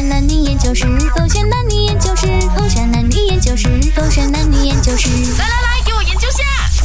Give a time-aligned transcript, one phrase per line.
[0.00, 5.10] 山男女研究室，狗选男女研究室，狗选男女研究室，狗选男女研究室。
[5.38, 6.38] 来来来，给我研究下。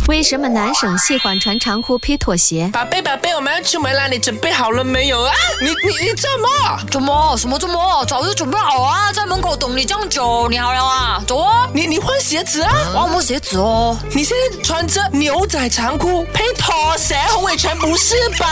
[0.10, 2.70] 为什么男生喜欢穿长裤配拖鞋？
[2.74, 5.34] 宝贝宝贝，我们要出门了，你准备好了没有啊？
[5.62, 6.80] 你你你怎么？
[6.92, 7.38] 怎么？
[7.38, 8.04] 什么怎么？
[8.06, 11.70] 早就准备好啊，在门口等你这么久，你好了啊，走啊！
[11.74, 12.70] 你你换鞋子啊？
[12.94, 13.98] 换我鞋子哦。
[14.12, 18.46] 你现在穿着牛仔长裤配拖鞋，洪伟全不是吧？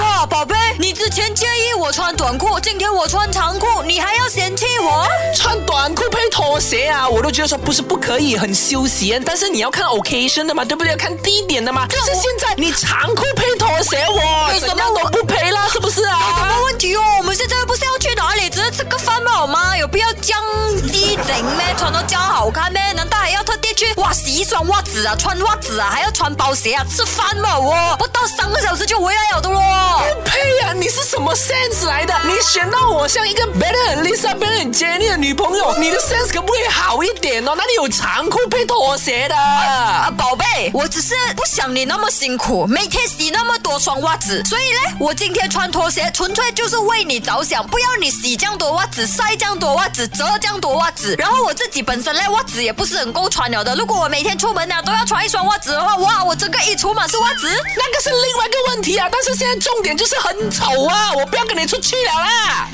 [0.00, 3.58] 哇，宝贝，你之前介意我穿短裤，今天我穿长
[6.70, 10.92] 鞋啊，我都觉得说不是不可以，很休闲，但是你要看 occasion 的嘛，对不对？
[10.92, 11.84] 要看地点的嘛。
[11.90, 16.46] 但是现在你长裤配拖鞋，我为什么都不配啦，是不是啊有什啊？
[16.46, 17.02] 么问题哦？
[17.18, 19.76] 我们现在又不是要去哪里，只是吃个饭嘛，好吗？
[19.76, 20.40] 有必要这样
[20.92, 21.74] 低整咩？
[21.76, 22.80] 穿到这样好看咩？
[22.92, 23.56] 难道还要特
[24.10, 27.56] 哇洗一双袜子啊，穿袜子啊，还要穿包鞋啊，吃饭嘛？
[27.56, 29.62] 我不到三个小时就回来了的咯。
[30.24, 32.12] 配呀、你是什么 sense 来的？
[32.24, 37.54] 你选到我像一个 better 很 Lisa、better Jenny 的女朋友，你的 sense 可不可以好一点哦？
[37.54, 39.36] 哪里有长裤配拖鞋的？
[39.36, 51.14] 啊，宝贝，我只是不想你那么辛苦，每天洗那么多双袜子，所以呢，我今天穿拖鞋，纯粹就是为你着想，不要你洗这样多袜子，晒这样多袜子，折这样多袜子。
[51.16, 53.76] 然后我自己本身呢，袜子也不是很够穿了的。
[53.76, 57.46] 如果我每天出门呢都要穿一双袜子的话，哇，我整个一出门是袜子。
[57.76, 61.12] 那个是另外一个问题啊，但是现在重点就是很丑啊！
[61.12, 62.68] 我不要跟你出去了啦！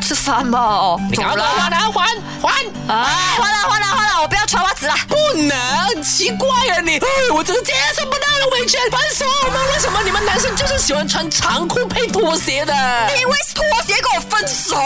[0.00, 2.00] 吃饭吧，哦，你赶快走了还啊，还
[2.40, 2.94] 还！
[2.94, 4.94] 啊，换了换了换了，我不要穿袜子了。
[5.08, 6.96] 不能，很奇怪啊你！
[6.98, 9.72] 哎，我真是接受不到了，委屈，烦死我了！
[9.74, 12.72] 为什么你们男生就是喜欢穿长裤配拖鞋的？
[13.18, 14.76] 因为拖鞋跟我分手。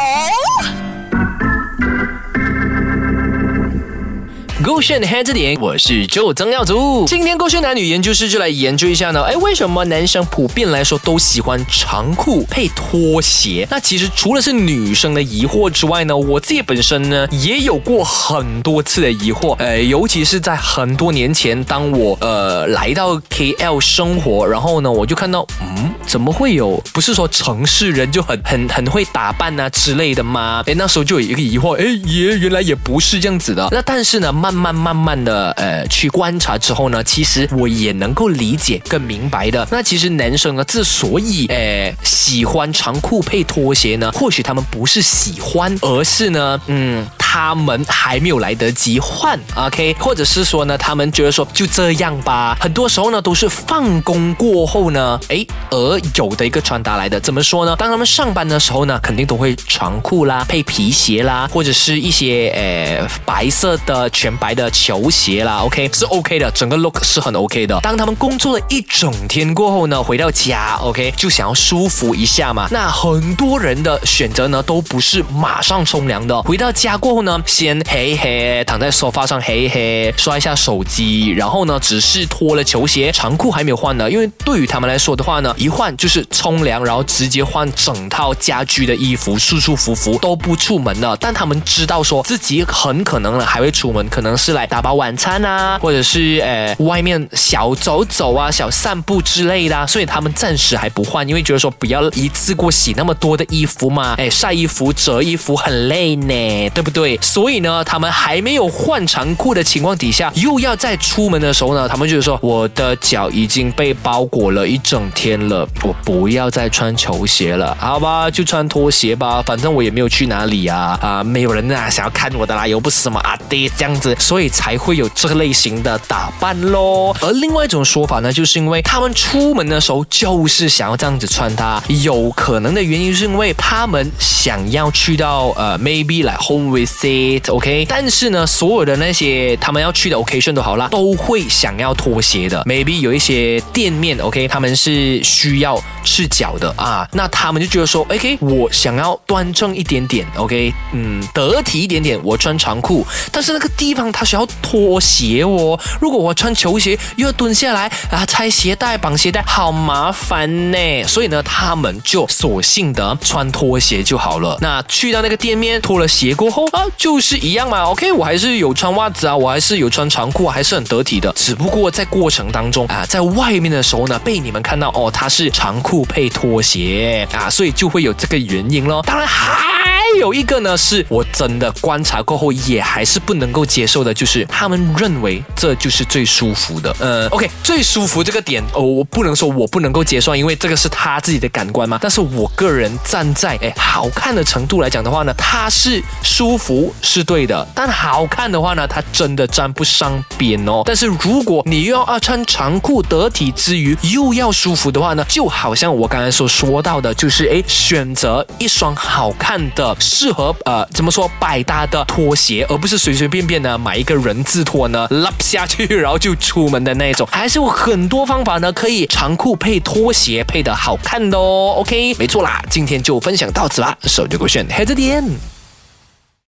[4.63, 7.05] 勾选黑字点，我是周曾耀祖。
[7.07, 13.67] 今天勾选男女研究室就来研究一下呢，哎，为什么男生普遍来说都喜欢长裤配拖鞋？
[13.71, 26.81] 那其实除了是女生的疑惑之外呢，我自己本身呢也有过很多次的疑惑，呃，尤其是在很多年前，当我呃来到 KL 生活，然后呢，我就看到，嗯，怎么会有？
[26.93, 30.62] 不是说城市人就很很很会打扮啊之类的吗？
[30.67, 33.69] 哎，那时候就有一个疑惑，哎，也原来也不是这样子的。
[33.72, 39.67] 那但是呢，慢慢慢慢慢的呃去观察之后呢，其实我也能够理解更明白的。
[39.71, 47.07] 那其实男生呢，之所以呃喜欢长裤配拖鞋呢，或许他们不是喜欢，而是呢，嗯。
[47.32, 52.54] 他们还没有来得及换，OK，或者是说呢，他们觉得说就这样吧。
[52.60, 57.19] 很多时候呢，都是放工过后呢，诶，而有的一个穿搭来的。
[57.19, 57.75] 怎么说呢？
[57.78, 67.81] 当他们上班的时候呢，肯定都会长裤啦，配皮鞋啦，或者是一些呃白色的全白的球鞋啦，OK，是 OK 的，整个 look 是很 OK 的。
[67.81, 72.69] 当他们工作了一整天过后呢，回到家，OK，就想要舒服一下嘛。
[72.71, 91.16] 那很多人的选择呢，都不是马上冲凉的，回到家过后呢，先嘿嘿，躺在沙发上嘿嘿，刷一下手机，然后呢，只是脱了球鞋，长裤还没有换呢，因为对于他们来说的话呢，一换就是冲凉，然后直接换整套家居的衣服，舒舒服服都不出门了。
[91.16, 107.12] 但他们知道说自己很可能呢还会出门，可能是来打包晚餐啊，或者是呃外面小走走啊、小散步之类的、啊，所以他们暂时还不换，因为觉得说不要一次过洗那么多的衣服嘛，哎，晒衣服、折衣服很累呢，对不对？
[107.21, 127.17] 所以呢，他们还没有换长裤的情况底下，又要再出门的时候呢，他们就是说我的脚已经被包裹了一整天了，我不要再穿球鞋了，好吧，就穿拖鞋吧，反正我也没有去哪里啊啊，没有人啊想要看我的啦，又不是什么阿爹这样子，所以才会有这个类型的打扮咯。
[127.21, 164.57] 而另外一种说法呢，就是因为他们出门的时候就是想要这样子穿它，有可能的原因是因为他们想要去到呃 maybe 来 home with visit，OK，、但是呢，所有的那些他们要去的 occasion 都好啦，都会想要拖鞋的，maybe 有一些店面 OK，他们是需要赤脚的啊，那他们就觉得说，OK，我想要端正一点点，OK，嗯，得体一点点，我穿长裤，但是那个地方它需要拖鞋哦，如果我穿球鞋又要蹲下来啊，拆鞋带、绑鞋带，好麻烦呢，所以呢，他们就索性的穿拖鞋就好了。
[164.60, 177.27] 那去到那个店面脱了鞋过后啊，就是一样嘛，OK，我还是有穿袜子啊，我还是有穿长裤，还是很得体的，只不过在过程当中啊，在外面的时候呢，被你们看到哦，他是长裤配拖鞋。
[177.33, 179.03] 啊，所以就会有这个原因咯。
[179.04, 179.82] 当然还
[180.16, 186.94] 有一个呢，是我真的观察过后也还是不能够接受的，就是他们认为这就是最舒服的。
[186.98, 191.98] 呃，OK，最舒服这个点哦，我不能说我不能够接受，因为这个是他自己的感官嘛。
[192.00, 200.82] 但是我个人站在哎好看的程度来讲的话呢，它是舒服是对的，但好看的话呢，它真的沾不上边哦。
[200.84, 217.27] 但是如果你又要啊穿长裤得体之余又要舒服的话呢，就好像我刚才所说到的，就是哎选择一双好看的、适合呃怎么说百搭的拖鞋，而不是随随便便的买一个人字拖呢，拉下去然后就出门的那种。
[217.31, 221.75] 还是有很多方法呢，可以长裤配拖鞋配的好看的哦。
[221.78, 225.52] OK，没错啦，今天就分享到此啦，手机勾选黑着点。